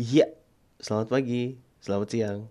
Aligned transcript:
Iya, 0.00 0.32
selamat 0.80 1.12
pagi, 1.12 1.60
selamat 1.84 2.08
siang, 2.08 2.48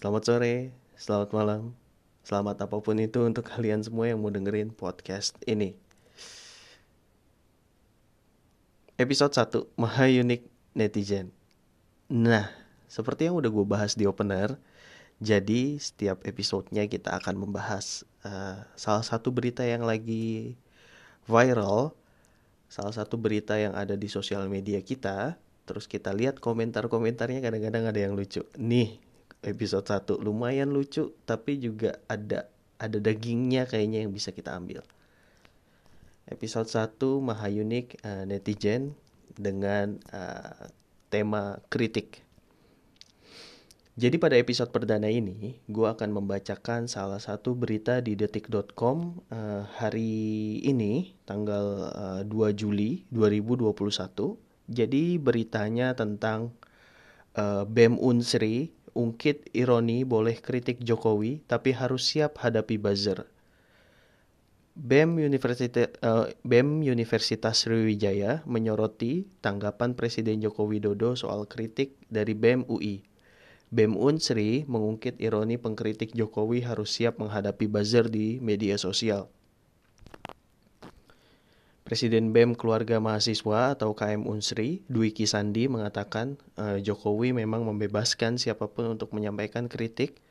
selamat 0.00 0.22
sore, 0.24 0.72
selamat 0.96 1.28
malam, 1.36 1.76
selamat 2.24 2.56
apa 2.64 2.80
pun 2.80 2.96
itu 2.96 3.20
untuk 3.20 3.44
kalian 3.52 3.84
semua 3.84 4.08
yang 4.08 4.16
mau 4.16 4.32
dengerin 4.32 4.72
podcast 4.72 5.36
ini. 5.44 5.76
Episode 8.96 9.36
1, 9.36 9.76
Maha 9.76 10.08
Unik 10.08 10.48
Netizen. 10.72 11.28
Nah, 12.08 12.48
seperti 12.88 13.28
yang 13.28 13.36
udah 13.36 13.52
gue 13.52 13.66
bahas 13.68 13.92
di 13.92 14.08
opener, 14.08 14.56
jadi 15.20 15.76
setiap 15.76 16.24
episodenya 16.24 16.88
kita 16.88 17.12
akan 17.12 17.44
membahas 17.44 18.08
uh, 18.24 18.64
salah 18.80 19.04
satu 19.04 19.28
berita 19.28 19.68
yang 19.68 19.84
lagi 19.84 20.56
viral, 21.28 21.92
salah 22.72 22.96
satu 22.96 23.20
berita 23.20 23.60
yang 23.60 23.76
ada 23.76 24.00
di 24.00 24.08
sosial 24.08 24.48
media 24.48 24.80
kita, 24.80 25.36
terus 25.70 25.86
kita 25.86 26.10
lihat 26.10 26.42
komentar-komentarnya 26.42 27.38
kadang-kadang 27.38 27.86
ada 27.86 28.00
yang 28.02 28.18
lucu. 28.18 28.42
Nih, 28.58 28.98
episode 29.46 29.86
1 29.86 30.18
lumayan 30.18 30.74
lucu 30.74 31.14
tapi 31.22 31.62
juga 31.62 31.94
ada 32.10 32.50
ada 32.82 32.98
dagingnya 32.98 33.70
kayaknya 33.70 34.02
yang 34.02 34.10
bisa 34.10 34.34
kita 34.34 34.50
ambil. 34.58 34.82
Episode 36.26 36.66
1 36.66 36.98
Maha 37.22 37.46
Unik 37.46 37.86
uh, 38.02 38.26
netizen 38.26 38.98
dengan 39.38 40.02
uh, 40.10 40.66
tema 41.06 41.62
kritik. 41.70 42.26
Jadi 43.94 44.16
pada 44.16 44.34
episode 44.40 44.72
perdana 44.72 45.06
ini, 45.12 45.60
gue 45.68 45.86
akan 45.86 46.18
membacakan 46.18 46.88
salah 46.88 47.20
satu 47.20 47.52
berita 47.52 48.00
di 48.00 48.16
detik.com 48.16 49.22
uh, 49.28 49.62
hari 49.76 50.56
ini, 50.64 51.14
tanggal 51.28 51.94
uh, 51.94 52.22
2 52.26 52.58
Juli 52.58 53.06
2021 53.12 54.49
jadi 54.70 55.18
beritanya 55.18 55.98
tentang 55.98 56.54
uh, 57.34 57.66
BEM 57.66 57.98
Unsri, 57.98 58.70
ungkit 58.94 59.50
ironi 59.50 60.06
boleh 60.06 60.38
kritik 60.38 60.78
Jokowi 60.78 61.42
tapi 61.50 61.74
harus 61.74 62.06
siap 62.06 62.38
hadapi 62.38 62.78
buzzer. 62.78 63.26
BEM 64.78 65.18
Universitas, 65.18 65.90
uh, 66.06 66.30
BEM 66.46 66.86
Universitas 66.86 67.66
Sriwijaya 67.66 68.46
menyoroti 68.46 69.26
tanggapan 69.42 69.98
Presiden 69.98 70.38
Joko 70.38 70.64
Widodo 70.70 71.18
soal 71.18 71.44
kritik 71.50 71.98
dari 72.06 72.38
BEM 72.38 72.70
UI. 72.70 73.02
BEM 73.74 73.98
Unsri 73.98 74.62
mengungkit 74.70 75.18
ironi 75.18 75.58
pengkritik 75.58 76.14
Jokowi 76.14 76.62
harus 76.62 76.94
siap 76.94 77.18
menghadapi 77.18 77.66
buzzer 77.66 78.06
di 78.06 78.38
media 78.38 78.78
sosial. 78.78 79.26
Presiden 81.90 82.30
BEM 82.30 82.54
Keluarga 82.54 83.02
Mahasiswa 83.02 83.74
atau 83.74 83.98
KM 83.98 84.22
Unsri, 84.22 84.86
Dwi 84.86 85.10
Kisandi 85.10 85.66
mengatakan 85.66 86.38
uh, 86.54 86.78
Jokowi 86.78 87.34
memang 87.34 87.66
membebaskan 87.66 88.38
siapa 88.38 88.70
pun 88.70 88.94
untuk 88.94 89.10
menyampaikan 89.10 89.66
kritik. 89.66 90.22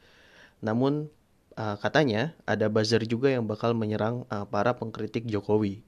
Namun 0.63 1.11
uh, 1.59 1.75
katanya 1.83 2.31
ada 2.47 2.71
buzzer 2.71 3.03
juga 3.03 3.35
yang 3.35 3.43
bakal 3.43 3.75
menyerang 3.75 4.23
uh, 4.31 4.47
para 4.47 4.79
pengkritik 4.79 5.27
Jokowi. 5.27 5.83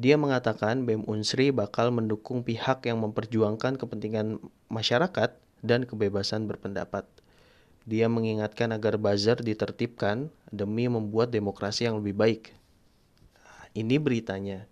Dia 0.00 0.16
mengatakan 0.16 0.88
BEM 0.88 1.04
Unsri 1.04 1.52
bakal 1.52 1.92
mendukung 1.92 2.40
pihak 2.40 2.80
yang 2.88 3.04
memperjuangkan 3.04 3.76
kepentingan 3.76 4.40
masyarakat 4.72 5.36
dan 5.60 5.84
kebebasan 5.84 6.48
berpendapat. 6.48 7.04
Dia 7.84 8.08
mengingatkan 8.08 8.72
agar 8.72 8.96
buzzer 8.96 9.36
ditertibkan 9.36 10.32
demi 10.48 10.88
membuat 10.88 11.28
demokrasi 11.28 11.84
yang 11.84 12.00
lebih 12.00 12.16
baik 12.16 12.56
ini 13.76 14.00
beritanya. 14.00 14.64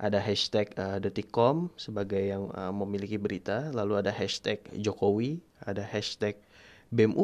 Ada 0.00 0.16
hashtag 0.16 0.72
uh, 0.80 0.96
detikcom 0.96 1.68
sebagai 1.76 2.24
yang 2.24 2.48
uh, 2.56 2.72
memiliki 2.72 3.20
berita, 3.20 3.68
lalu 3.74 4.00
ada 4.00 4.08
hashtag 4.08 4.64
Jokowi, 4.72 5.44
ada 5.60 5.84
hashtag 5.84 6.40
BEM 6.90 7.14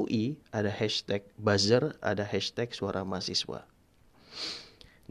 ada 0.55 0.71
hashtag 0.71 1.27
buzzer, 1.35 1.99
ada 1.99 2.23
hashtag 2.23 2.71
suara 2.71 3.03
mahasiswa. 3.03 3.67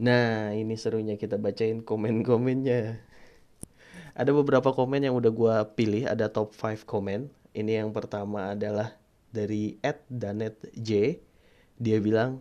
Nah, 0.00 0.56
ini 0.56 0.76
serunya 0.80 1.20
kita 1.20 1.36
bacain 1.36 1.84
komen-komennya. 1.84 2.96
Ada 4.16 4.32
beberapa 4.32 4.72
komen 4.72 5.04
yang 5.04 5.12
udah 5.12 5.28
gue 5.28 5.56
pilih, 5.76 6.08
ada 6.08 6.32
top 6.32 6.56
5 6.56 6.88
komen. 6.88 7.28
Ini 7.52 7.84
yang 7.84 7.92
pertama 7.92 8.56
adalah 8.56 8.96
dari 9.28 9.76
Ed 9.84 10.00
Danet 10.08 10.56
J. 10.72 11.20
Dia 11.76 12.00
bilang, 12.00 12.40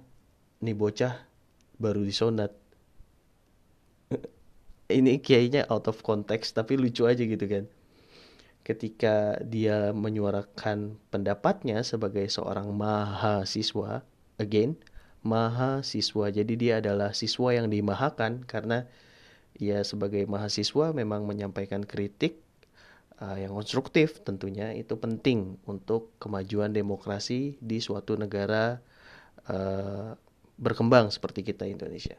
nih 0.63 0.71
bocah 0.71 1.19
baru 1.75 1.99
disonat 2.07 2.55
ini 4.89 5.17
kayaknya 5.21 5.65
out 5.71 5.89
of 5.89 6.01
context 6.05 6.57
tapi 6.57 6.77
lucu 6.77 7.05
aja 7.09 7.23
gitu 7.23 7.45
kan. 7.45 7.65
Ketika 8.65 9.37
dia 9.45 9.93
menyuarakan 9.93 10.97
pendapatnya 11.13 11.85
sebagai 11.85 12.25
seorang 12.29 12.73
mahasiswa 12.73 14.01
again 14.41 14.75
mahasiswa. 15.25 16.29
Jadi 16.29 16.53
dia 16.55 16.73
adalah 16.79 17.17
siswa 17.17 17.49
yang 17.51 17.67
dimahakan 17.67 18.45
karena 18.45 18.85
ia 19.57 19.81
sebagai 19.81 20.29
mahasiswa 20.29 20.93
memang 20.93 21.25
menyampaikan 21.25 21.81
kritik 21.81 22.37
uh, 23.19 23.35
yang 23.35 23.51
konstruktif 23.57 24.21
tentunya. 24.21 24.71
Itu 24.77 25.01
penting 25.01 25.57
untuk 25.65 26.13
kemajuan 26.21 26.71
demokrasi 26.71 27.57
di 27.57 27.81
suatu 27.81 28.13
negara 28.15 28.79
uh, 29.49 30.13
berkembang 30.61 31.09
seperti 31.09 31.41
kita 31.41 31.65
Indonesia. 31.65 32.15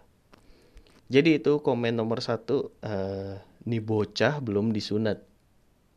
Jadi 1.07 1.39
itu 1.39 1.63
komen 1.63 1.95
nomor 1.95 2.19
satu, 2.19 2.75
uh, 2.83 3.39
nih 3.63 3.83
bocah 3.83 4.43
belum 4.43 4.75
disunat 4.75 5.23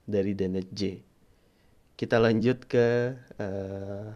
dari 0.05 0.37
Danet 0.37 0.69
J. 0.69 1.01
Kita 1.97 2.21
lanjut 2.21 2.69
ke 2.69 3.17
uh, 3.41 4.13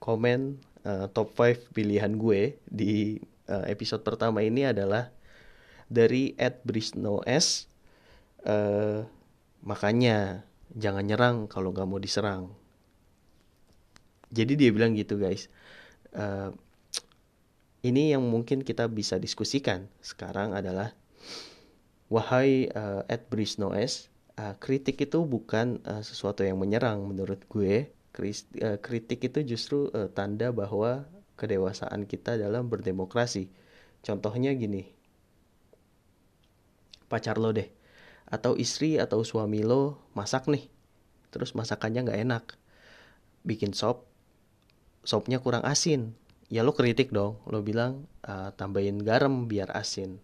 komen 0.00 0.60
uh, 0.84 1.08
top 1.12 1.32
5 1.32 1.72
pilihan 1.72 2.12
gue 2.20 2.60
di 2.68 3.16
uh, 3.48 3.64
episode 3.68 4.04
pertama 4.04 4.44
ini 4.44 4.68
adalah 4.68 5.08
dari 5.88 6.36
Ed 6.36 6.60
Brisno 6.64 7.24
S. 7.24 7.68
Uh, 8.44 9.04
makanya 9.64 10.44
jangan 10.76 11.04
nyerang 11.08 11.36
kalau 11.48 11.72
nggak 11.72 11.88
mau 11.88 12.00
diserang. 12.00 12.52
Jadi 14.28 14.60
dia 14.60 14.70
bilang 14.74 14.92
gitu 14.92 15.16
guys. 15.16 15.48
Uh, 16.12 16.52
ini 17.84 18.16
yang 18.16 18.24
mungkin 18.24 18.64
kita 18.64 18.88
bisa 18.88 19.20
diskusikan 19.20 19.92
sekarang 20.00 20.56
adalah 20.56 20.96
wahai 22.08 22.72
uh, 22.72 23.04
Ed 23.12 23.28
Brisnoes 23.28 24.08
uh, 24.40 24.56
kritik 24.56 24.98
itu 25.04 25.20
bukan 25.28 25.84
uh, 25.84 26.00
sesuatu 26.00 26.42
yang 26.42 26.58
menyerang 26.58 27.04
menurut 27.04 27.44
gue. 27.46 27.92
Kritik 28.78 29.26
itu 29.26 29.42
justru 29.42 29.90
uh, 29.90 30.06
tanda 30.06 30.54
bahwa 30.54 31.02
kedewasaan 31.34 32.06
kita 32.06 32.38
dalam 32.38 32.70
berdemokrasi. 32.70 33.50
Contohnya 34.06 34.54
gini. 34.54 34.86
Pacar 37.10 37.42
lo 37.42 37.50
deh. 37.50 37.66
Atau 38.30 38.54
istri 38.54 39.02
atau 39.02 39.26
suami 39.26 39.66
lo 39.66 39.98
masak 40.14 40.46
nih. 40.46 40.70
Terus 41.34 41.58
masakannya 41.58 42.06
nggak 42.06 42.20
enak. 42.22 42.44
Bikin 43.42 43.74
sop. 43.74 44.06
Sopnya 45.02 45.42
kurang 45.42 45.66
asin 45.66 46.14
ya 46.48 46.64
lo 46.64 46.72
kritik 46.76 47.12
dong. 47.14 47.40
Lo 47.48 47.60
bilang 47.64 48.08
uh, 48.24 48.50
tambahin 48.56 49.00
garam 49.00 49.46
biar 49.46 49.72
asin. 49.72 50.20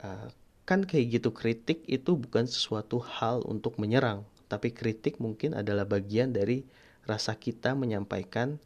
Uh, 0.00 0.30
kan 0.64 0.86
kayak 0.86 1.18
gitu 1.18 1.34
kritik 1.34 1.82
itu 1.90 2.14
bukan 2.14 2.46
sesuatu 2.46 3.02
hal 3.02 3.42
untuk 3.42 3.76
menyerang 3.82 4.22
tapi 4.50 4.74
kritik 4.74 5.22
mungkin 5.22 5.54
adalah 5.54 5.86
bagian 5.86 6.34
dari 6.34 6.66
rasa 7.06 7.38
kita 7.38 7.78
menyampaikan 7.78 8.58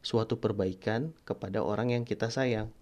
suatu 0.00 0.40
perbaikan 0.40 1.12
kepada 1.28 1.60
orang 1.60 1.92
yang 1.92 2.08
kita 2.08 2.32
sayang. 2.32 2.72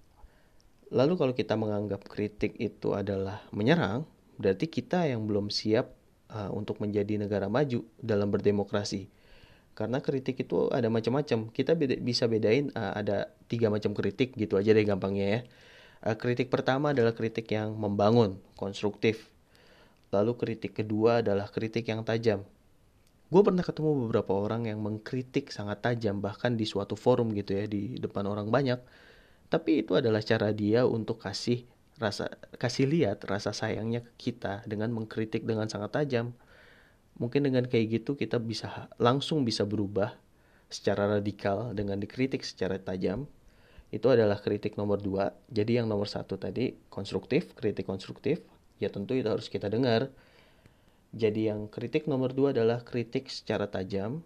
Lalu 0.94 1.18
kalau 1.18 1.34
kita 1.34 1.58
menganggap 1.58 2.06
kritik 2.06 2.54
itu 2.62 2.94
adalah 2.94 3.42
menyerang 3.50 4.06
berarti 4.38 4.70
kita 4.70 5.10
yang 5.10 5.26
belum 5.26 5.50
siap 5.50 5.90
uh, 6.30 6.54
untuk 6.54 6.78
menjadi 6.78 7.18
negara 7.18 7.50
maju 7.50 7.82
dalam 7.98 8.30
berdemokrasi 8.30 9.10
karena 9.76 10.00
kritik 10.00 10.40
itu 10.40 10.72
ada 10.72 10.88
macam-macam. 10.88 11.52
Kita 11.52 11.76
beda, 11.76 12.00
bisa 12.00 12.24
bedain 12.24 12.72
uh, 12.72 12.96
ada 12.96 13.28
tiga 13.44 13.68
macam 13.68 13.92
kritik 13.92 14.32
gitu 14.32 14.56
aja 14.56 14.72
deh 14.72 14.82
gampangnya 14.88 15.26
ya. 15.28 15.40
Uh, 16.00 16.16
kritik 16.16 16.48
pertama 16.48 16.96
adalah 16.96 17.12
kritik 17.12 17.44
yang 17.52 17.76
membangun 17.76 18.40
konstruktif. 18.56 19.28
Lalu 20.16 20.32
kritik 20.40 20.72
kedua 20.80 21.20
adalah 21.20 21.52
kritik 21.52 21.92
yang 21.92 22.08
tajam. 22.08 22.48
Gue 23.28 23.42
pernah 23.44 23.60
ketemu 23.60 24.08
beberapa 24.08 24.32
orang 24.32 24.64
yang 24.64 24.80
mengkritik 24.80 25.52
sangat 25.52 25.84
tajam 25.84 26.24
bahkan 26.24 26.56
di 26.56 26.64
suatu 26.64 26.96
forum 26.96 27.36
gitu 27.36 27.52
ya 27.52 27.68
di 27.68 28.00
depan 28.00 28.24
orang 28.24 28.48
banyak. 28.48 28.80
Tapi 29.52 29.84
itu 29.84 29.92
adalah 29.92 30.24
cara 30.24 30.56
dia 30.56 30.88
untuk 30.88 31.20
kasih 31.20 31.68
rasa 31.96 32.28
kasih 32.60 32.88
lihat 32.88 33.24
rasa 33.24 33.56
sayangnya 33.56 34.04
ke 34.04 34.12
kita 34.30 34.64
dengan 34.68 34.92
mengkritik 34.92 35.48
dengan 35.48 35.68
sangat 35.68 35.96
tajam 35.96 36.36
Mungkin 37.16 37.48
dengan 37.48 37.64
kayak 37.64 38.02
gitu 38.02 38.12
kita 38.12 38.36
bisa 38.36 38.92
langsung 39.00 39.44
bisa 39.44 39.64
berubah 39.64 40.12
secara 40.68 41.08
radikal 41.08 41.72
dengan 41.72 41.96
dikritik 41.96 42.44
secara 42.44 42.76
tajam. 42.76 43.24
Itu 43.88 44.12
adalah 44.12 44.42
kritik 44.42 44.76
nomor 44.76 45.00
dua. 45.00 45.32
Jadi 45.48 45.78
yang 45.80 45.88
nomor 45.88 46.10
satu 46.10 46.36
tadi 46.36 46.76
konstruktif, 46.92 47.56
kritik 47.56 47.86
konstruktif. 47.88 48.42
Ya 48.76 48.92
tentu 48.92 49.16
itu 49.16 49.30
harus 49.30 49.48
kita 49.48 49.72
dengar. 49.72 50.12
Jadi 51.16 51.48
yang 51.48 51.72
kritik 51.72 52.04
nomor 52.04 52.36
dua 52.36 52.52
adalah 52.52 52.84
kritik 52.84 53.32
secara 53.32 53.70
tajam, 53.70 54.20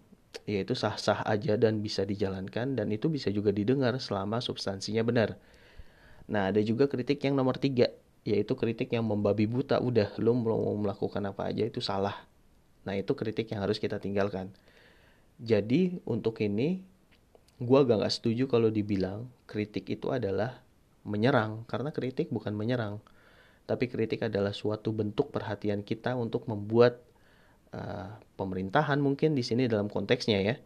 yaitu 0.49 0.75
sah-sah 0.75 1.23
aja 1.23 1.55
dan 1.55 1.79
bisa 1.79 2.03
dijalankan 2.03 2.75
dan 2.75 2.91
itu 2.91 3.07
bisa 3.07 3.31
juga 3.31 3.55
didengar 3.55 3.95
selama 4.03 4.43
substansinya 4.43 5.07
benar. 5.07 5.39
Nah 6.27 6.51
ada 6.51 6.59
juga 6.63 6.91
kritik 6.91 7.23
yang 7.23 7.39
nomor 7.39 7.63
tiga, 7.63 7.95
yaitu 8.27 8.59
kritik 8.59 8.91
yang 8.91 9.07
membabi 9.07 9.47
buta, 9.47 9.79
udah 9.79 10.19
lo 10.19 10.35
mau 10.35 10.75
melakukan 10.75 11.23
apa 11.31 11.51
aja 11.51 11.63
itu 11.67 11.79
salah. 11.79 12.27
Nah 12.85 12.97
itu 12.97 13.13
kritik 13.13 13.51
yang 13.53 13.65
harus 13.65 13.77
kita 13.77 14.01
tinggalkan. 14.01 14.53
Jadi 15.41 16.01
untuk 16.05 16.41
ini 16.45 16.85
gue 17.61 17.79
agak 17.79 18.05
gak 18.05 18.15
setuju 18.15 18.49
kalau 18.49 18.73
dibilang 18.73 19.29
kritik 19.45 19.89
itu 19.93 20.09
adalah 20.13 20.65
menyerang 21.05 21.65
karena 21.69 21.93
kritik 21.93 22.29
bukan 22.33 22.53
menyerang 22.57 23.01
tapi 23.71 23.87
kritik 23.87 24.27
adalah 24.27 24.51
suatu 24.51 24.91
bentuk 24.91 25.31
perhatian 25.31 25.87
kita 25.87 26.19
untuk 26.19 26.51
membuat 26.51 26.99
uh, 27.71 28.19
pemerintahan 28.35 28.99
mungkin 28.99 29.39
di 29.39 29.47
sini 29.47 29.71
dalam 29.71 29.87
konteksnya 29.87 30.43
ya 30.43 30.57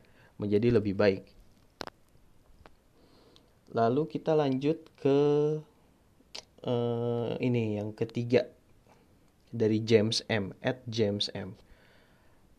menjadi 0.40 0.81
lebih 0.81 0.96
baik. 0.96 1.28
Lalu 3.76 4.08
kita 4.08 4.32
lanjut 4.32 4.81
ke 4.96 5.19
uh, 6.64 7.37
ini 7.44 7.76
yang 7.76 7.93
ketiga 7.93 8.49
dari 9.52 9.84
James 9.84 10.25
M 10.32 10.56
at 10.64 10.81
James 10.88 11.28
M. 11.37 11.60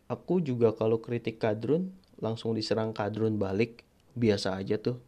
Aku 0.06 0.38
juga 0.38 0.69
kalau 0.78 1.02
kritik 1.02 1.42
kadrun 1.42 1.90
langsung 2.22 2.54
diserang 2.54 2.94
kadrun 2.94 3.42
balik 3.42 3.81
biasa 4.13 4.54
aja 4.54 4.78
tuh. 4.78 5.02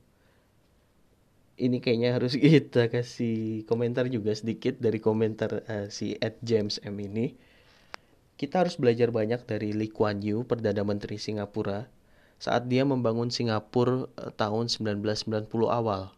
Ini 1.57 1.81
kayaknya 1.81 2.17
harus 2.17 2.37
kita 2.41 2.89
kasih 2.89 3.65
komentar 3.65 4.09
juga 4.09 4.33
sedikit 4.33 4.77
dari 4.77 4.97
komentar 5.01 5.65
uh, 5.65 5.87
si 5.89 6.17
Ed 6.17 6.41
James 6.41 6.81
M 6.81 6.97
ini. 6.97 7.33
Kita 8.37 8.61
harus 8.61 8.77
belajar 8.77 9.09
banyak 9.09 9.49
dari 9.49 9.73
Lee 9.73 9.89
Kuan 9.89 10.21
Yew 10.21 10.45
Perdana 10.45 10.85
Menteri 10.85 11.17
Singapura 11.17 11.89
saat 12.37 12.69
dia 12.69 12.85
membangun 12.85 13.33
Singapura 13.33 14.05
uh, 14.05 14.29
tahun 14.33 14.69
1990 14.69 15.49
awal. 15.69 16.13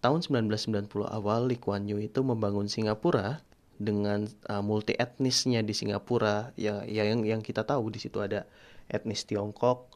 Tahun 0.00 0.20
1990 0.24 0.88
awal 1.04 1.52
Lee 1.52 1.60
Kuan 1.60 1.84
Yew 1.84 2.00
itu 2.00 2.24
membangun 2.24 2.68
Singapura 2.72 3.44
dengan 3.80 4.28
uh, 4.52 4.60
multi 4.60 4.92
etnisnya 4.92 5.64
di 5.64 5.72
Singapura 5.72 6.52
ya, 6.52 6.84
ya 6.84 7.08
yang 7.08 7.24
yang 7.24 7.40
kita 7.40 7.64
tahu 7.64 7.88
di 7.88 7.96
situ 7.96 8.20
ada 8.20 8.44
etnis 8.92 9.24
Tiongkok, 9.24 9.88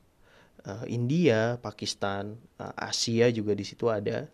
uh, 0.64 0.88
India, 0.88 1.60
Pakistan, 1.60 2.40
uh, 2.56 2.72
Asia 2.80 3.28
juga 3.28 3.52
di 3.52 3.68
situ 3.68 3.92
ada. 3.92 4.24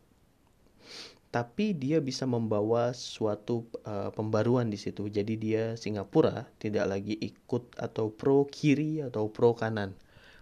Tapi 1.31 1.75
dia 1.79 2.03
bisa 2.03 2.27
membawa 2.27 2.91
suatu 2.91 3.67
uh, 3.87 4.11
pembaruan 4.15 4.67
di 4.67 4.79
situ. 4.79 5.07
Jadi 5.07 5.39
dia 5.39 5.75
Singapura 5.79 6.47
tidak 6.59 6.91
lagi 6.91 7.15
ikut 7.19 7.79
atau 7.79 8.11
pro 8.11 8.47
kiri 8.47 9.03
atau 9.03 9.31
pro 9.31 9.55
kanan. 9.55 9.95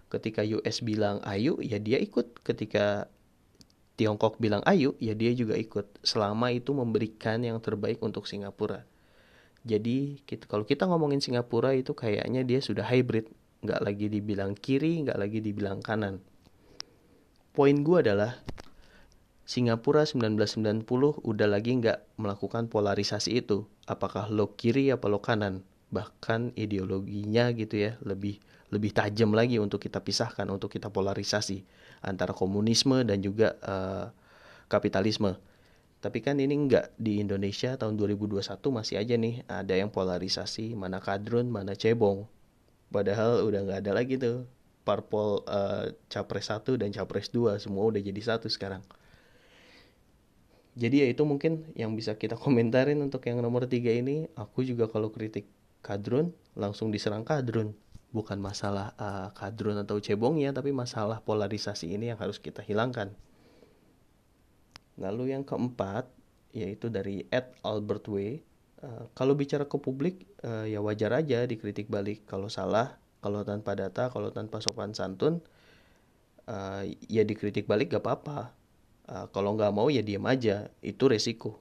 Ketika 0.08 0.40
US 0.40 0.80
bilang 0.80 1.20
ayo, 1.28 1.60
ya 1.60 1.76
dia 1.76 2.00
ikut. 2.00 2.40
Ketika 2.40 3.04
Tiongkok 4.00 4.40
bilang 4.40 4.64
ayo, 4.64 4.96
ya 4.96 5.12
dia 5.12 5.36
juga 5.36 5.60
ikut. 5.60 6.00
Selama 6.00 6.48
itu 6.56 6.72
memberikan 6.72 7.44
yang 7.44 7.60
terbaik 7.60 8.00
untuk 8.00 8.24
Singapura. 8.24 8.88
Jadi 9.66 10.22
kita, 10.22 10.46
kalau 10.46 10.62
kita 10.62 10.86
ngomongin 10.86 11.18
Singapura 11.18 11.74
itu 11.74 11.96
kayaknya 11.96 12.46
dia 12.46 12.62
sudah 12.62 12.86
hybrid 12.86 13.30
nggak 13.62 13.80
lagi 13.82 14.06
dibilang 14.06 14.54
kiri, 14.54 15.02
nggak 15.02 15.18
lagi 15.18 15.42
dibilang 15.42 15.82
kanan. 15.82 16.22
Poin 17.50 17.74
gue 17.74 17.98
adalah 17.98 18.38
Singapura 19.48 20.04
1990 20.04 20.84
udah 21.24 21.48
lagi 21.48 21.72
nggak 21.80 22.20
melakukan 22.20 22.70
polarisasi 22.70 23.40
itu. 23.42 23.66
Apakah 23.88 24.28
lo 24.30 24.54
kiri 24.54 24.92
apa 24.94 25.08
lo 25.10 25.18
kanan? 25.18 25.66
Bahkan 25.88 26.54
ideologinya 26.54 27.50
gitu 27.56 27.80
ya 27.80 27.96
lebih 28.04 28.38
lebih 28.68 28.92
tajam 28.92 29.32
lagi 29.32 29.56
untuk 29.56 29.80
kita 29.80 30.04
pisahkan, 30.04 30.44
untuk 30.52 30.68
kita 30.68 30.92
polarisasi 30.92 31.64
antara 32.04 32.36
komunisme 32.36 33.00
dan 33.08 33.24
juga 33.24 33.56
uh, 33.64 34.12
kapitalisme. 34.68 35.40
Tapi 35.98 36.22
kan 36.22 36.38
ini 36.38 36.54
enggak 36.54 36.94
di 36.94 37.18
Indonesia 37.18 37.74
tahun 37.74 37.98
2021 37.98 38.38
masih 38.70 39.02
aja 39.02 39.14
nih 39.18 39.42
ada 39.50 39.74
yang 39.74 39.90
polarisasi 39.90 40.78
mana 40.78 41.02
kadrun 41.02 41.50
mana 41.50 41.74
cebong 41.74 42.30
Padahal 42.88 43.44
udah 43.44 43.60
nggak 43.68 43.78
ada 43.84 43.92
lagi 43.92 44.16
tuh 44.16 44.48
parpol 44.88 45.44
uh, 45.44 45.92
capres 46.08 46.48
1 46.48 46.80
dan 46.80 46.88
capres 46.88 47.28
2 47.28 47.60
semua 47.60 47.84
udah 47.84 48.00
jadi 48.00 48.20
satu 48.24 48.48
sekarang. 48.48 48.80
Jadi 50.78 51.04
ya 51.04 51.06
itu 51.12 51.20
mungkin 51.28 51.68
yang 51.76 51.92
bisa 51.92 52.16
kita 52.16 52.40
komentarin 52.42 52.96
untuk 53.04 53.20
yang 53.28 53.44
nomor 53.44 53.68
tiga 53.68 53.92
ini. 53.92 54.32
Aku 54.40 54.64
juga 54.64 54.88
kalau 54.88 55.12
kritik 55.12 55.44
kadrun 55.84 56.32
langsung 56.56 56.88
diserang 56.88 57.28
kadrun. 57.28 57.76
Bukan 58.08 58.40
masalah 58.40 58.96
uh, 58.96 59.28
kadrun 59.36 59.76
atau 59.84 60.00
cebongnya, 60.00 60.56
tapi 60.56 60.72
masalah 60.72 61.20
polarisasi 61.20 61.92
ini 61.92 62.08
yang 62.08 62.16
harus 62.16 62.40
kita 62.40 62.64
hilangkan. 62.64 63.12
Lalu 64.98 65.32
yang 65.32 65.46
keempat, 65.46 66.10
yaitu 66.50 66.90
dari 66.90 67.24
Ed 67.30 67.54
Albert 67.62 68.10
Way. 68.10 68.42
Eh, 68.78 69.04
kalau 69.14 69.34
bicara 69.34 69.66
ke 69.66 69.74
publik 69.74 70.22
uh, 70.46 70.62
ya 70.62 70.78
wajar 70.78 71.10
aja 71.14 71.42
dikritik 71.46 71.90
balik. 71.90 72.26
Kalau 72.30 72.46
salah 72.46 72.98
kalau 73.18 73.42
tanpa 73.42 73.74
data 73.74 74.06
kalau 74.14 74.30
tanpa 74.30 74.62
sopan 74.62 74.94
santun 74.94 75.42
uh, 76.46 76.86
ya 77.10 77.26
dikritik 77.26 77.66
balik 77.66 77.90
gak 77.94 78.06
apa-apa. 78.06 78.54
Uh, 79.08 79.26
kalau 79.34 79.58
nggak 79.58 79.74
mau 79.74 79.90
ya 79.90 80.02
diam 80.02 80.22
aja. 80.30 80.70
Itu 80.78 81.10
resiko. 81.10 81.58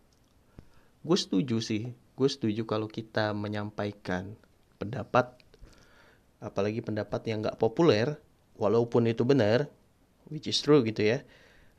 Gue 1.01 1.17
setuju 1.17 1.57
sih. 1.57 1.89
Gue 2.13 2.29
setuju 2.29 2.69
kalau 2.69 2.85
kita 2.85 3.33
menyampaikan 3.33 4.37
pendapat 4.77 5.37
apalagi 6.37 6.85
pendapat 6.85 7.21
yang 7.25 7.41
nggak 7.41 7.57
populer 7.57 8.21
walaupun 8.61 9.09
itu 9.09 9.25
benar 9.25 9.65
which 10.29 10.45
is 10.45 10.61
true 10.61 10.85
gitu 10.85 11.01
ya 11.01 11.25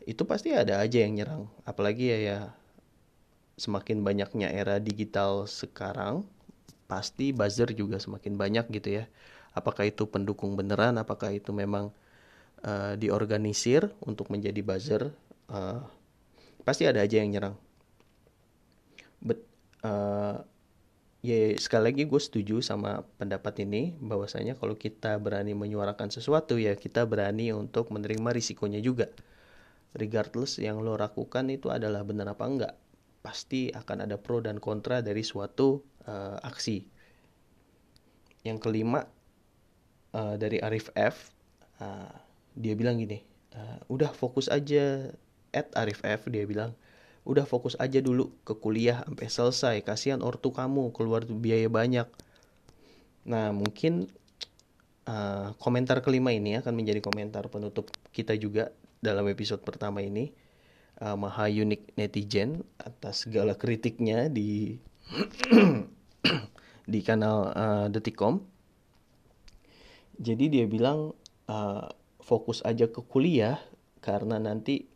itu 0.08 0.24
pasti 0.24 0.56
ada 0.56 0.80
aja 0.80 1.04
yang 1.04 1.20
nyerang 1.20 1.44
apalagi 1.68 2.08
ya 2.08 2.18
ya 2.18 2.38
semakin 3.58 4.06
banyaknya 4.06 4.48
era 4.54 4.78
digital 4.78 5.50
sekarang, 5.50 6.22
pasti 6.86 7.34
buzzer 7.34 7.74
juga 7.74 7.98
semakin 7.98 8.38
banyak 8.38 8.70
gitu 8.70 9.02
ya. 9.02 9.04
Apakah 9.52 9.90
itu 9.90 10.06
pendukung 10.06 10.54
beneran, 10.54 10.94
apakah 10.96 11.34
itu 11.34 11.50
memang 11.50 11.90
uh, 12.62 12.94
diorganisir 12.94 13.90
untuk 14.06 14.30
menjadi 14.30 14.62
buzzer, 14.62 15.02
uh, 15.50 15.82
pasti 16.62 16.86
ada 16.86 17.02
aja 17.02 17.18
yang 17.18 17.34
nyerang. 17.34 17.58
But, 19.18 19.42
uh, 19.82 20.46
ya 21.18 21.58
sekali 21.58 21.90
lagi 21.90 22.06
gue 22.06 22.22
setuju 22.22 22.62
sama 22.62 23.02
pendapat 23.18 23.66
ini 23.66 23.98
bahwasanya 23.98 24.54
kalau 24.54 24.78
kita 24.78 25.18
berani 25.18 25.50
menyuarakan 25.50 26.14
sesuatu 26.14 26.62
ya 26.62 26.78
kita 26.78 27.02
berani 27.10 27.50
untuk 27.50 27.90
menerima 27.90 28.30
risikonya 28.30 28.78
juga 28.78 29.10
regardless 29.96 30.60
yang 30.60 30.82
lo 30.82 30.98
lakukan 30.98 31.48
itu 31.48 31.72
adalah 31.72 32.04
benar 32.04 32.34
apa 32.34 32.44
enggak 32.44 32.74
pasti 33.28 33.68
akan 33.74 34.08
ada 34.08 34.16
pro 34.16 34.40
dan 34.40 34.62
kontra 34.62 35.02
dari 35.02 35.20
suatu 35.20 35.82
uh, 36.06 36.38
aksi. 36.40 36.86
Yang 38.46 38.58
kelima 38.62 39.04
uh, 40.14 40.38
dari 40.38 40.62
Arif 40.62 40.88
F, 40.94 41.34
uh, 41.82 42.08
dia 42.54 42.72
bilang 42.78 42.96
gini, 42.96 43.20
uh, 43.52 43.82
udah 43.90 44.14
fokus 44.14 44.46
aja 44.48 45.12
at 45.52 45.68
Arif 45.76 46.00
F 46.06 46.30
dia 46.30 46.46
bilang, 46.46 46.72
udah 47.28 47.44
fokus 47.44 47.76
aja 47.76 48.00
dulu 48.00 48.32
ke 48.46 48.56
kuliah 48.56 49.04
sampai 49.04 49.28
selesai, 49.28 49.76
kasihan 49.84 50.24
ortu 50.24 50.54
kamu 50.54 50.94
keluar 50.94 51.26
biaya 51.28 51.68
banyak. 51.68 52.08
Nah 53.28 53.52
mungkin 53.52 54.08
uh, 55.04 55.52
komentar 55.60 56.00
kelima 56.00 56.32
ini 56.32 56.56
akan 56.56 56.72
menjadi 56.72 57.04
komentar 57.04 57.44
penutup 57.52 57.92
kita 58.14 58.32
juga 58.40 58.72
dalam 58.98 59.26
episode 59.30 59.62
pertama 59.62 60.02
ini 60.02 60.34
uh, 61.02 61.14
maha 61.14 61.46
unik 61.46 61.94
netizen 61.94 62.66
atas 62.78 63.26
segala 63.26 63.54
kritiknya 63.54 64.26
di 64.26 64.78
di 66.92 67.00
kanal 67.04 67.52
uh, 67.54 67.86
Detikcom. 67.88 68.42
Jadi 70.18 70.50
dia 70.50 70.66
bilang 70.66 71.14
uh, 71.46 71.86
fokus 72.18 72.58
aja 72.66 72.90
ke 72.90 73.00
kuliah 73.06 73.62
karena 74.02 74.42
nanti 74.42 74.90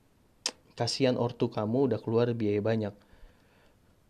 kasihan 0.75 1.15
ortu 1.15 1.47
kamu 1.47 1.93
udah 1.93 2.01
keluar 2.03 2.27
biaya 2.35 2.59
banyak. 2.59 2.95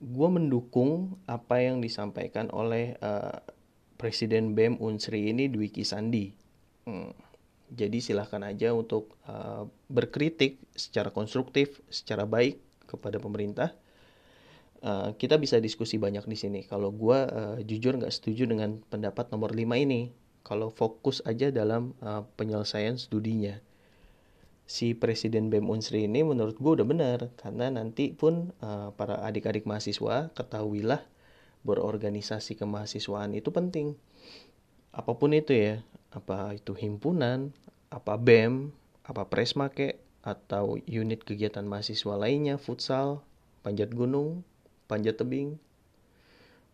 Gue 0.03 0.29
mendukung 0.33 1.21
apa 1.29 1.63
yang 1.63 1.85
disampaikan 1.85 2.49
oleh 2.51 2.97
uh, 3.05 3.39
Presiden 4.01 4.59
BEM 4.59 4.81
Unsri 4.83 5.31
ini 5.31 5.47
Dwiki 5.47 5.87
Sandi. 5.87 6.33
Hmm 6.89 7.32
jadi 7.73 7.99
silahkan 8.05 8.45
aja 8.45 8.76
untuk 8.76 9.17
uh, 9.25 9.64
berkritik 9.88 10.61
secara 10.76 11.09
konstruktif, 11.09 11.81
secara 11.88 12.29
baik 12.29 12.61
kepada 12.85 13.17
pemerintah. 13.17 13.73
Uh, 14.83 15.17
kita 15.17 15.41
bisa 15.41 15.57
diskusi 15.57 15.97
banyak 15.97 16.29
di 16.29 16.37
sini. 16.37 16.61
Kalau 16.69 16.93
gue 16.93 17.17
uh, 17.17 17.57
jujur 17.64 17.97
nggak 17.97 18.12
setuju 18.12 18.45
dengan 18.45 18.85
pendapat 18.93 19.33
nomor 19.33 19.57
5 19.57 19.64
ini. 19.81 20.12
Kalau 20.43 20.69
fokus 20.69 21.25
aja 21.25 21.49
dalam 21.49 21.97
uh, 22.05 22.29
penyelesaian 22.37 23.00
studinya. 23.00 23.57
Si 24.69 24.93
Presiden 24.93 25.49
BEM 25.49 25.71
Unsri 25.71 26.05
ini 26.11 26.21
menurut 26.26 26.61
gue 26.61 26.73
udah 26.76 26.87
benar. 26.87 27.19
Karena 27.41 27.73
nanti 27.73 28.12
pun 28.12 28.52
uh, 28.61 28.93
para 28.93 29.23
adik-adik 29.25 29.64
mahasiswa 29.64 30.29
ketahuilah 30.37 31.00
berorganisasi 31.62 32.59
kemahasiswaan 32.59 33.38
itu 33.38 33.55
penting 33.55 33.95
apa 34.93 35.13
pun 35.17 35.33
itu 35.33 35.57
ya 35.57 35.81
apa 36.13 36.53
itu 36.53 36.77
himpunan 36.77 37.49
apa 37.89 38.21
BEM 38.21 38.69
apa 39.09 39.25
Presma 39.25 39.73
kek 39.73 39.97
atau 40.21 40.77
unit 40.85 41.25
kegiatan 41.25 41.65
mahasiswa 41.65 42.15
lainnya 42.15 42.61
futsal 42.61 43.25
panjat 43.65 43.91
gunung 43.91 44.45
panjat 44.87 45.17
tebing 45.17 45.57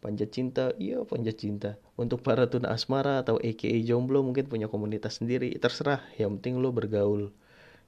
panjat 0.03 0.31
cinta 0.31 0.75
iya 0.79 1.03
panjat 1.03 1.39
cinta. 1.39 1.71
Untuk 1.99 2.23
para 2.23 2.47
tuna 2.47 2.71
asmara 2.71 3.23
atau 3.23 3.39
AKA 3.43 3.83
jomblo 3.83 4.23
mungkin 4.23 4.47
punya 4.47 4.71
komunitas 4.71 5.19
sendiri 5.19 5.51
terserah. 5.59 6.03
Yang 6.15 6.39
penting 6.39 6.55
lo 6.63 6.71
bergaul 6.71 7.35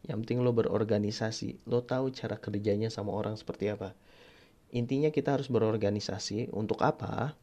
yang 0.09 0.25
penting 0.25 0.41
lo 0.41 0.51
berorganisasi. 0.57 1.61
Lo 1.69 1.85
tahu 1.85 2.11
cara 2.11 2.41
kerjanya 2.41 2.89
sama 2.89 3.13
orang 3.13 3.37
seperti 3.37 3.69
apa. 3.69 3.93
Intinya 4.73 5.13
kita 5.13 5.37
harus 5.37 5.51
berorganisasi 5.53 6.51
untuk 6.55 6.81
apa? 6.83 7.37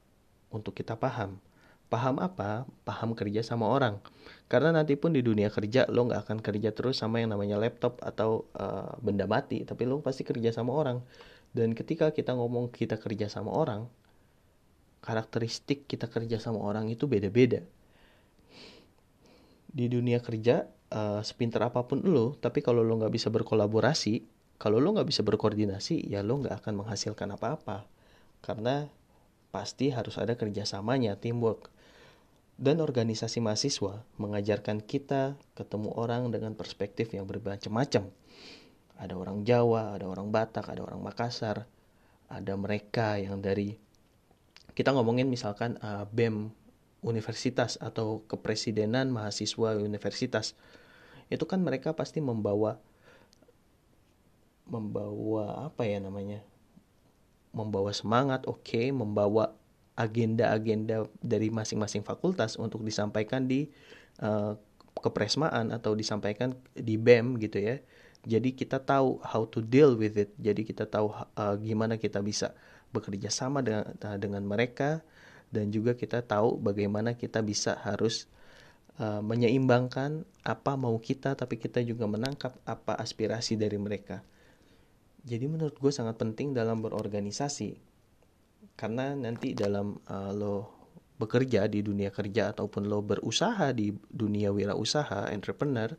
Untuk 0.49 0.73
kita 0.73 0.95
paham 0.95 1.39
paham 1.87 2.19
apa 2.19 2.67
paham 2.83 3.15
kerja 3.15 3.39
sama 3.43 3.67
orang 3.71 4.03
karena 4.51 4.75
nanti 4.75 4.99
pun 4.99 5.15
di 5.15 5.23
dunia 5.23 5.47
kerja 5.47 5.87
lo 5.87 6.07
nggak 6.07 6.27
akan 6.27 6.37
kerja 6.43 6.75
terus 6.75 6.99
sama 6.99 7.23
yang 7.23 7.31
namanya 7.31 7.55
laptop 7.55 7.99
atau 8.03 8.43
uh, 8.59 8.91
benda 8.99 9.23
mati 9.23 9.63
tapi 9.63 9.87
lo 9.87 10.03
pasti 10.03 10.27
kerja 10.27 10.51
sama 10.51 10.75
orang 10.75 10.99
dan 11.55 11.71
ketika 11.71 12.11
kita 12.11 12.35
ngomong 12.35 12.67
kita 12.75 12.99
kerja 12.99 13.31
sama 13.31 13.55
orang 13.55 13.87
karakteristik 15.07 15.87
kita 15.87 16.11
kerja 16.11 16.35
sama 16.41 16.59
orang 16.59 16.91
itu 16.91 17.07
beda-beda. 17.07 17.63
Di 19.71 19.87
dunia 19.87 20.19
kerja, 20.19 20.67
uh, 20.91 21.23
sepintar 21.23 21.71
apa 21.71 21.87
pun 21.87 22.03
lo, 22.03 22.35
tapi 22.39 22.59
kalau 22.59 22.83
lo 22.83 22.99
nggak 22.99 23.13
bisa 23.15 23.31
berkolaborasi, 23.31 24.25
kalau 24.59 24.83
lo 24.83 24.91
nggak 24.91 25.07
bisa 25.07 25.21
berkoordinasi, 25.23 26.11
ya 26.11 26.25
lo 26.25 26.43
nggak 26.43 26.59
akan 26.59 26.83
menghasilkan 26.83 27.29
apa-apa. 27.39 27.87
Karena 28.43 28.91
pasti 29.53 29.93
harus 29.93 30.19
ada 30.19 30.35
kerjasamanya, 30.35 31.15
teamwork. 31.15 31.71
Dan 32.57 32.81
organisasi 32.81 33.37
mahasiswa 33.37 34.01
mengajarkan 34.17 34.81
kita 34.81 35.37
ketemu 35.53 35.93
orang 35.93 36.33
dengan 36.33 36.57
perspektif 36.57 37.13
yang 37.13 37.29
bermacam-macam. 37.29 38.09
Ada 38.97 39.13
orang 39.13 39.45
Jawa, 39.45 39.93
ada 39.93 40.09
orang 40.09 40.33
Batak, 40.33 40.65
ada 40.73 40.81
orang 40.81 40.97
Makassar, 41.05 41.69
ada 42.27 42.53
mereka 42.57 43.21
yang 43.21 43.39
dari 43.39 43.77
kita 44.73 44.89
ngomongin 44.93 45.29
misalkan 45.29 45.77
uh, 45.85 46.09
BEM 46.09 46.49
universitas 47.01 47.77
atau 47.79 48.25
kepresidenan 48.25 49.09
mahasiswa 49.09 49.77
universitas 49.77 50.57
itu 51.29 51.43
kan 51.45 51.63
mereka 51.63 51.93
pasti 51.93 52.19
membawa 52.19 52.79
membawa 54.67 55.71
apa 55.71 55.87
ya 55.87 56.03
namanya 56.03 56.43
membawa 57.55 57.95
semangat 57.95 58.43
oke 58.45 58.65
okay, 58.65 58.91
membawa 58.91 59.55
agenda-agenda 59.97 61.09
dari 61.19 61.49
masing-masing 61.49 62.05
fakultas 62.05 62.55
untuk 62.61 62.85
disampaikan 62.85 63.49
di 63.49 63.73
uh, 64.21 64.53
kepresmaan 65.01 65.73
atau 65.73 65.97
disampaikan 65.97 66.53
di 66.77 66.95
BEM 67.01 67.41
gitu 67.41 67.57
ya. 67.57 67.81
Jadi 68.27 68.53
kita 68.53 68.81
tahu 68.81 69.17
how 69.25 69.49
to 69.49 69.61
deal 69.61 69.97
with 69.97 70.13
it. 70.17 70.29
Jadi 70.37 70.61
kita 70.65 70.85
tahu 70.85 71.13
uh, 71.13 71.55
gimana 71.57 71.97
kita 71.97 72.21
bisa 72.21 72.53
bekerja 72.93 73.29
sama 73.33 73.65
dengan 73.65 73.89
eh, 73.93 74.17
dengan 74.21 74.43
mereka. 74.45 75.01
Dan 75.47 75.71
juga 75.71 75.95
kita 75.95 76.27
tahu 76.27 76.59
bagaimana 76.59 77.15
kita 77.15 77.39
bisa 77.39 77.79
harus 77.79 78.27
uh, 78.99 79.23
menyeimbangkan 79.23 80.27
apa 80.43 80.75
mau 80.75 80.99
kita 80.99 81.39
tapi 81.39 81.55
kita 81.55 81.79
juga 81.87 82.03
menangkap 82.03 82.51
apa 82.67 82.99
aspirasi 82.99 83.55
dari 83.55 83.79
mereka. 83.79 84.19
Jadi 85.23 85.47
menurut 85.47 85.79
gue 85.79 85.91
sangat 85.91 86.19
penting 86.19 86.51
dalam 86.51 86.83
berorganisasi 86.83 87.86
karena 88.77 89.17
nanti 89.17 89.57
dalam 89.57 89.97
uh, 90.07 90.31
lo 90.31 90.55
bekerja 91.17 91.65
di 91.65 91.81
dunia 91.81 92.13
kerja 92.13 92.53
ataupun 92.53 92.85
lo 92.85 93.01
berusaha 93.01 93.73
di 93.73 93.89
dunia 94.05 94.53
wirausaha 94.53 95.33
entrepreneur 95.33 95.89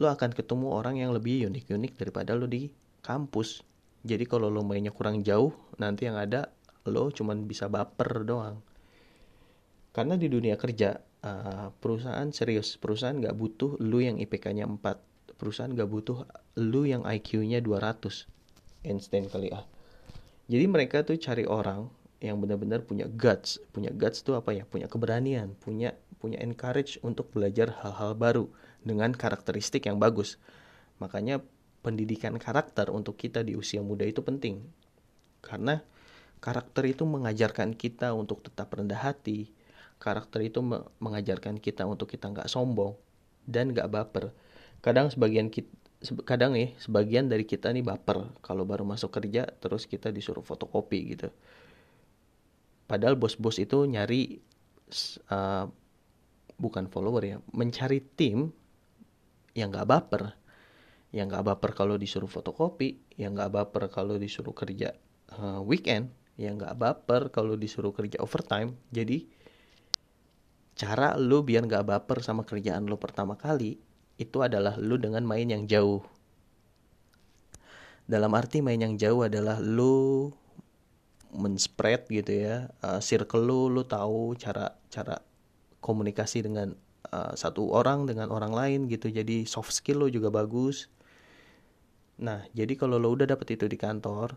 lo 0.00 0.06
akan 0.08 0.32
ketemu 0.32 0.66
orang 0.72 0.96
yang 0.96 1.12
lebih 1.12 1.44
unik-unik 1.52 2.00
daripada 2.00 2.32
lo 2.32 2.48
di 2.48 2.72
kampus 3.04 3.60
jadi 4.00 4.24
kalau 4.24 4.48
lo 4.48 4.64
mainnya 4.64 4.92
kurang 4.92 5.20
jauh, 5.20 5.52
nanti 5.76 6.08
yang 6.08 6.16
ada 6.16 6.48
lo 6.88 7.12
cuman 7.12 7.44
bisa 7.44 7.68
baper 7.68 8.24
doang. 8.24 8.64
Karena 9.92 10.16
di 10.16 10.32
dunia 10.32 10.56
kerja, 10.56 10.96
uh, 11.20 11.68
perusahaan 11.76 12.28
serius, 12.32 12.80
perusahaan 12.80 13.12
nggak 13.12 13.36
butuh 13.36 13.76
lo 13.76 14.00
yang 14.00 14.16
IPK-nya 14.16 14.64
4. 14.64 15.36
Perusahaan 15.36 15.72
nggak 15.72 15.90
butuh 15.90 16.24
lo 16.56 16.82
yang 16.88 17.04
IQ-nya 17.04 17.60
200. 17.60 18.88
Einstein 18.88 19.28
kali 19.28 19.52
ah. 19.52 19.68
Jadi 20.50 20.66
mereka 20.66 21.06
tuh 21.06 21.14
cari 21.14 21.46
orang 21.46 21.86
yang 22.18 22.42
benar-benar 22.42 22.82
punya 22.82 23.06
guts. 23.06 23.62
Punya 23.70 23.94
guts 23.94 24.26
tuh 24.26 24.34
apa 24.34 24.50
ya? 24.50 24.66
Punya 24.66 24.90
keberanian, 24.90 25.54
punya 25.62 25.94
punya 26.18 26.42
encourage 26.42 26.98
untuk 27.06 27.30
belajar 27.30 27.70
hal-hal 27.80 28.18
baru 28.18 28.50
dengan 28.82 29.14
karakteristik 29.14 29.86
yang 29.86 30.02
bagus. 30.02 30.42
Makanya 30.98 31.40
pendidikan 31.80 32.36
karakter 32.36 32.92
untuk 32.92 33.16
kita 33.16 33.40
di 33.40 33.56
usia 33.56 33.80
muda 33.80 34.04
itu 34.04 34.20
penting. 34.20 34.60
Karena 35.40 35.80
karakter 36.44 36.84
itu 36.84 37.08
mengajarkan 37.08 37.72
kita 37.72 38.12
untuk 38.12 38.44
tetap 38.44 38.74
rendah 38.74 39.00
hati. 39.00 39.54
Karakter 40.02 40.44
itu 40.44 40.60
mengajarkan 41.00 41.62
kita 41.62 41.86
untuk 41.86 42.10
kita 42.10 42.26
nggak 42.26 42.50
sombong 42.50 42.98
dan 43.46 43.72
nggak 43.72 43.88
baper. 43.88 44.34
Kadang 44.80 45.12
sebagian 45.12 45.52
kita, 45.52 45.68
kadang 46.24 46.56
nih 46.56 46.72
sebagian 46.80 47.28
dari 47.28 47.44
kita 47.44 47.68
nih 47.68 47.84
baper. 47.84 48.32
Kalau 48.40 48.64
baru 48.64 48.88
masuk 48.88 49.12
kerja 49.12 49.44
terus 49.60 49.84
kita 49.84 50.08
disuruh 50.08 50.40
fotokopi 50.40 51.16
gitu. 51.16 51.28
Padahal 52.88 53.14
bos-bos 53.20 53.60
itu 53.60 53.84
nyari 53.86 54.40
uh, 55.30 55.68
bukan 56.56 56.88
follower 56.90 57.22
ya, 57.22 57.38
mencari 57.52 58.00
tim 58.16 58.50
yang 59.52 59.68
nggak 59.70 59.88
baper. 59.88 60.22
Yang 61.12 61.26
nggak 61.36 61.46
baper 61.54 61.70
kalau 61.76 61.96
disuruh 62.00 62.30
fotokopi 62.30 62.96
yang 63.20 63.36
nggak 63.36 63.52
baper 63.52 63.92
kalau 63.92 64.16
disuruh 64.16 64.56
kerja 64.56 64.96
uh, 65.36 65.60
weekend 65.60 66.10
yang 66.40 66.56
nggak 66.56 66.80
baper 66.80 67.28
kalau 67.28 67.60
disuruh 67.60 67.92
kerja 67.92 68.16
overtime. 68.24 68.72
Jadi 68.88 69.28
cara 70.80 71.12
lu 71.20 71.44
biar 71.44 71.68
nggak 71.68 71.84
baper 71.84 72.24
sama 72.24 72.48
kerjaan 72.48 72.88
lu 72.88 72.96
pertama 72.96 73.36
kali 73.36 73.89
itu 74.20 74.44
adalah 74.44 74.76
lu 74.76 75.00
dengan 75.00 75.24
main 75.24 75.48
yang 75.48 75.64
jauh. 75.64 76.04
Dalam 78.04 78.36
arti 78.36 78.60
main 78.60 78.76
yang 78.76 79.00
jauh 79.00 79.24
adalah 79.24 79.56
lu 79.56 80.28
menspread 81.30 82.10
gitu 82.10 82.42
ya 82.42 82.66
uh, 82.82 82.98
circle 82.98 83.46
lu 83.46 83.70
lu 83.70 83.86
tahu 83.86 84.34
cara 84.34 84.74
cara 84.90 85.22
komunikasi 85.78 86.42
dengan 86.42 86.74
uh, 87.14 87.32
satu 87.32 87.72
orang 87.72 88.04
dengan 88.04 88.28
orang 88.28 88.52
lain 88.52 88.80
gitu. 88.92 89.08
Jadi 89.08 89.48
soft 89.48 89.72
skill 89.72 90.04
lo 90.04 90.08
juga 90.12 90.28
bagus. 90.28 90.92
Nah, 92.20 92.44
jadi 92.52 92.76
kalau 92.76 93.00
lo 93.00 93.16
udah 93.16 93.24
dapet 93.24 93.56
itu 93.56 93.64
di 93.64 93.80
kantor, 93.80 94.36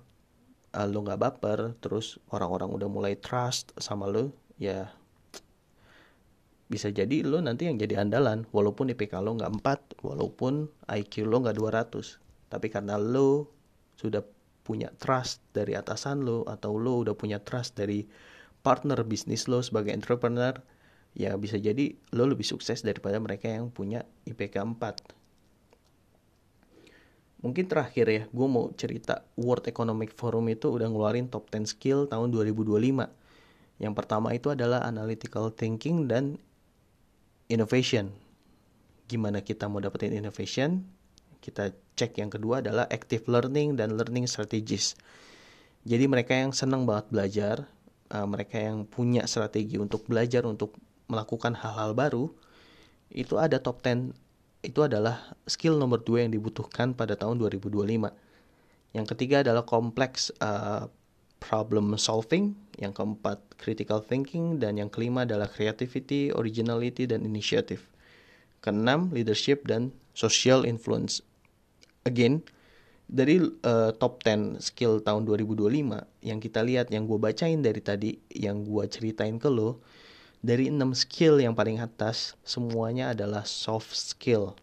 uh, 0.71 0.87
lo 0.87 1.03
nggak 1.03 1.19
baper, 1.19 1.75
terus 1.83 2.15
orang-orang 2.31 2.71
udah 2.71 2.87
mulai 2.87 3.13
trust 3.19 3.75
sama 3.75 4.07
lo, 4.07 4.31
ya 4.55 4.87
bisa 6.67 6.89
jadi 6.89 7.21
lo 7.21 7.43
nanti 7.43 7.67
yang 7.69 7.77
jadi 7.77 8.01
andalan, 8.01 8.47
walaupun 8.49 8.91
IPK 8.91 9.19
lo 9.21 9.37
nggak 9.37 9.51
4, 9.99 10.05
walaupun 10.05 10.67
IQ 10.89 11.27
lo 11.27 11.43
nggak 11.43 11.57
200. 11.59 12.19
Tapi 12.49 12.67
karena 12.71 12.95
lo 12.97 13.51
sudah 13.99 14.23
punya 14.63 14.89
trust 14.95 15.43
dari 15.51 15.75
atasan 15.75 16.23
lo, 16.23 16.47
atau 16.47 16.79
lo 16.79 17.03
udah 17.03 17.13
punya 17.13 17.43
trust 17.43 17.75
dari 17.75 18.07
partner 18.63 19.03
bisnis 19.03 19.51
lo 19.51 19.59
sebagai 19.59 19.91
entrepreneur, 19.91 20.55
ya 21.13 21.35
bisa 21.37 21.59
jadi 21.59 21.93
lo 22.15 22.25
lebih 22.25 22.47
sukses 22.47 22.81
daripada 22.81 23.19
mereka 23.19 23.51
yang 23.51 23.69
punya 23.69 24.07
IPK 24.25 24.55
4 24.63 25.23
Mungkin 27.43 27.67
terakhir 27.67 28.07
ya, 28.07 28.23
gue 28.31 28.47
mau 28.47 28.71
cerita 28.71 29.27
World 29.35 29.67
Economic 29.67 30.15
Forum 30.15 30.47
itu 30.47 30.71
udah 30.71 30.87
ngeluarin 30.87 31.27
top 31.27 31.51
10 31.51 31.67
skill 31.67 32.07
tahun 32.07 32.31
2025. 32.31 32.79
Yang 33.83 33.93
pertama 33.99 34.31
itu 34.31 34.47
adalah 34.47 34.79
analytical 34.87 35.51
thinking 35.51 36.07
dan 36.07 36.39
innovation. 37.53 38.09
Gimana 39.05 39.45
kita 39.45 39.69
mau 39.69 39.77
dapetin 39.77 40.17
innovation? 40.17 40.81
Kita 41.37 41.69
cek 41.93 42.17
yang 42.17 42.33
kedua 42.33 42.65
adalah 42.65 42.89
active 42.89 43.29
learning 43.29 43.77
dan 43.77 43.93
learning 43.93 44.25
strategies. 44.25 44.97
Jadi 45.85 46.09
mereka 46.09 46.33
yang 46.33 46.55
senang 46.55 46.89
banget 46.89 47.05
belajar, 47.13 47.55
uh, 48.09 48.25
mereka 48.25 48.57
yang 48.57 48.89
punya 48.89 49.27
strategi 49.29 49.77
untuk 49.77 50.07
belajar 50.09 50.47
untuk 50.49 50.73
melakukan 51.11 51.53
hal-hal 51.53 51.93
baru, 51.93 52.31
itu 53.13 53.37
ada 53.37 53.61
top 53.61 53.85
10 53.85 54.15
itu 54.63 54.79
adalah 54.79 55.35
skill 55.43 55.75
nomor 55.75 55.99
dua 55.99 56.23
yang 56.23 56.31
dibutuhkan 56.31 56.95
pada 56.95 57.19
tahun 57.19 57.35
2025. 57.35 57.83
Yang 58.95 59.05
ketiga 59.11 59.43
adalah 59.43 59.67
kompleks 59.67 60.31
uh, 60.39 60.87
problem 61.43 61.99
solving, 61.99 62.55
yang 62.79 62.95
keempat 62.95 63.41
critical 63.59 64.01
thinking, 64.01 64.57
dan 64.57 64.77
yang 64.77 64.89
kelima 64.89 65.25
adalah 65.25 65.49
creativity, 65.49 66.33
originality, 66.33 67.05
dan 67.05 67.25
initiative. 67.27 67.85
Keenam 68.63 69.11
leadership 69.11 69.67
dan 69.67 69.91
social 70.15 70.63
influence. 70.63 71.19
Again, 72.07 72.45
dari 73.13 73.37
uh, 73.41 73.91
top 73.99 74.23
10 74.23 74.57
skill 74.63 75.03
tahun 75.03 75.27
2025 75.27 75.69
yang 76.23 76.39
kita 76.39 76.63
lihat 76.63 76.87
yang 76.89 77.05
gue 77.05 77.19
bacain 77.19 77.59
dari 77.59 77.81
tadi 77.83 78.17
yang 78.31 78.63
gue 78.63 78.83
ceritain 78.87 79.35
ke 79.37 79.51
lo 79.51 79.83
dari 80.39 80.71
6 80.71 80.81
skill 80.97 81.37
yang 81.37 81.53
paling 81.53 81.77
atas 81.83 82.33
semuanya 82.41 83.11
adalah 83.11 83.43
soft 83.43 83.93
skill 83.93 84.55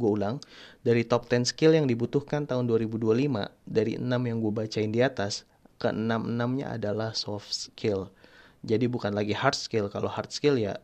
gue 0.00 0.10
ulang 0.10 0.40
dari 0.80 1.04
top 1.04 1.28
10 1.28 1.52
skill 1.52 1.76
yang 1.76 1.84
dibutuhkan 1.84 2.48
tahun 2.48 2.64
2025 2.66 3.46
dari 3.68 4.00
6 4.00 4.08
yang 4.10 4.38
gue 4.40 4.52
bacain 4.52 4.90
di 4.90 5.04
atas 5.04 5.44
ke 5.82 5.90
6 5.90 6.06
enamnya 6.06 6.78
adalah 6.78 7.10
soft 7.18 7.50
skill. 7.50 8.14
Jadi 8.62 8.86
bukan 8.86 9.10
lagi 9.10 9.34
hard 9.34 9.58
skill. 9.58 9.90
Kalau 9.90 10.06
hard 10.06 10.30
skill 10.30 10.54
ya 10.54 10.78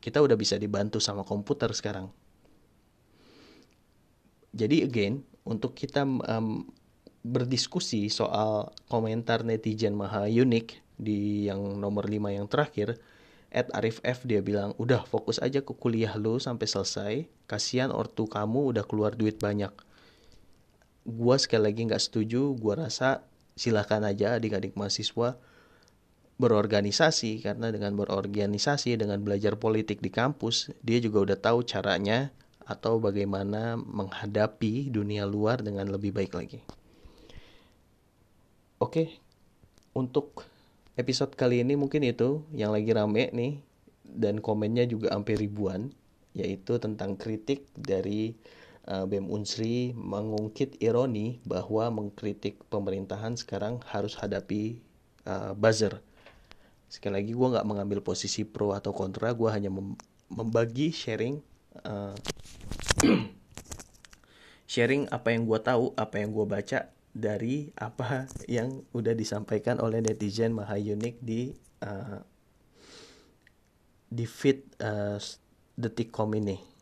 kita 0.00 0.24
udah 0.24 0.40
bisa 0.40 0.56
dibantu 0.56 0.96
sama 1.04 1.20
komputer 1.28 1.68
sekarang. 1.76 2.08
Jadi 4.56 4.80
again 4.80 5.20
untuk 5.44 5.76
kita 5.76 6.08
um, 6.08 6.64
berdiskusi 7.20 8.08
soal 8.08 8.72
komentar 8.88 9.44
netizen 9.44 9.92
maha 9.92 10.24
unik 10.24 10.80
di 10.96 11.52
yang 11.52 11.76
nomor 11.76 12.08
5 12.08 12.32
yang 12.32 12.48
terakhir 12.48 12.96
Ed 13.48 13.72
Arif 13.72 14.04
F 14.04 14.28
dia 14.28 14.44
bilang 14.44 14.76
udah 14.76 15.08
fokus 15.08 15.40
aja 15.40 15.64
ke 15.64 15.72
kuliah 15.72 16.12
lu 16.20 16.36
sampai 16.36 16.68
selesai. 16.68 17.12
Kasihan 17.48 17.88
ortu 17.88 18.28
kamu 18.28 18.76
udah 18.76 18.84
keluar 18.84 19.16
duit 19.16 19.40
banyak. 19.40 19.72
Gua 21.08 21.40
sekali 21.40 21.72
lagi 21.72 21.88
nggak 21.88 22.02
setuju. 22.02 22.52
Gua 22.60 22.76
rasa 22.76 23.24
silahkan 23.58 24.00
aja 24.06 24.38
adik-adik 24.38 24.78
mahasiswa 24.78 25.34
berorganisasi 26.38 27.42
karena 27.42 27.74
dengan 27.74 27.98
berorganisasi 27.98 28.94
dengan 28.94 29.18
belajar 29.26 29.58
politik 29.58 29.98
di 29.98 30.14
kampus 30.14 30.70
dia 30.86 31.02
juga 31.02 31.26
udah 31.26 31.38
tahu 31.42 31.66
caranya 31.66 32.30
atau 32.62 33.02
bagaimana 33.02 33.74
menghadapi 33.74 34.94
dunia 34.94 35.26
luar 35.26 35.64
dengan 35.64 35.90
lebih 35.90 36.14
baik 36.14 36.32
lagi. 36.36 36.60
Oke, 38.78 39.18
untuk 39.96 40.46
episode 40.94 41.34
kali 41.34 41.66
ini 41.66 41.74
mungkin 41.74 42.06
itu 42.06 42.46
yang 42.54 42.70
lagi 42.70 42.94
rame 42.94 43.34
nih 43.34 43.58
dan 44.06 44.38
komennya 44.38 44.86
juga 44.86 45.10
hampir 45.16 45.42
ribuan 45.42 45.90
yaitu 46.36 46.78
tentang 46.78 47.18
kritik 47.18 47.66
dari 47.74 48.38
BEM 48.88 49.28
Unsri 49.28 49.92
mengungkit 49.92 50.80
ironi 50.80 51.44
bahwa 51.44 51.92
mengkritik 51.92 52.64
pemerintahan 52.72 53.36
sekarang 53.36 53.84
harus 53.84 54.16
hadapi 54.16 54.80
uh, 55.28 55.52
buzzer. 55.52 56.00
Sekali 56.88 57.20
lagi 57.20 57.32
gue 57.36 57.48
nggak 57.52 57.68
mengambil 57.68 58.00
posisi 58.00 58.48
pro 58.48 58.72
atau 58.72 58.96
kontra, 58.96 59.36
gue 59.36 59.52
hanya 59.52 59.68
membagi 60.32 60.88
sharing 60.88 61.44
uh, 61.84 62.16
sharing 64.72 65.04
apa 65.12 65.36
yang 65.36 65.44
gue 65.44 65.60
tahu, 65.60 65.92
apa 65.92 66.24
yang 66.24 66.32
gue 66.32 66.46
baca 66.48 66.88
dari 67.12 67.68
apa 67.76 68.24
yang 68.48 68.88
udah 68.96 69.12
disampaikan 69.12 69.84
oleh 69.84 70.00
netizen 70.00 70.56
Mahayunik 70.56 71.20
di 71.20 71.52
uh, 71.84 72.24
di 74.08 74.24
feed 74.24 74.64
uh, 74.80 75.20
detikcom 75.76 76.32
ini. 76.40 76.77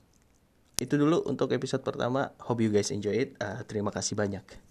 Itu 0.77 1.01
dulu 1.01 1.25
untuk 1.25 1.57
episode 1.57 1.81
pertama. 1.81 2.37
Hope 2.45 2.61
you 2.61 2.69
guys 2.69 2.93
enjoy 2.93 3.17
it. 3.17 3.31
Uh, 3.41 3.65
terima 3.65 3.89
kasih 3.89 4.13
banyak. 4.13 4.66